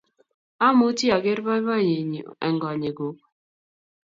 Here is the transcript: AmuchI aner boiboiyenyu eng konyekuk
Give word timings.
AmuchI 0.67 1.05
aner 1.15 1.39
boiboiyenyu 1.45 2.23
eng 2.45 2.57
konyekuk 2.61 3.17